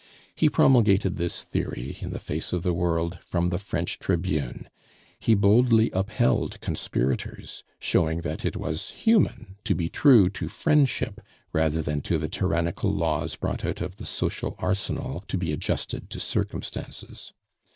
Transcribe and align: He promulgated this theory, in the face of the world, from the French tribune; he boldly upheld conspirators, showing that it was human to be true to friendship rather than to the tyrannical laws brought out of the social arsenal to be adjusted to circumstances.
He 0.35 0.49
promulgated 0.49 1.17
this 1.17 1.43
theory, 1.43 1.95
in 2.01 2.09
the 2.09 2.17
face 2.17 2.53
of 2.53 2.63
the 2.63 2.73
world, 2.73 3.19
from 3.23 3.49
the 3.49 3.59
French 3.59 3.99
tribune; 3.99 4.67
he 5.19 5.35
boldly 5.35 5.91
upheld 5.91 6.59
conspirators, 6.59 7.63
showing 7.77 8.21
that 8.21 8.43
it 8.43 8.57
was 8.57 8.89
human 8.89 9.57
to 9.63 9.75
be 9.75 9.89
true 9.89 10.27
to 10.31 10.49
friendship 10.49 11.21
rather 11.53 11.83
than 11.83 12.01
to 12.01 12.17
the 12.17 12.29
tyrannical 12.29 12.91
laws 12.91 13.35
brought 13.35 13.63
out 13.63 13.79
of 13.79 13.97
the 13.97 14.05
social 14.07 14.55
arsenal 14.57 15.23
to 15.27 15.37
be 15.37 15.51
adjusted 15.51 16.09
to 16.09 16.19
circumstances. 16.19 17.31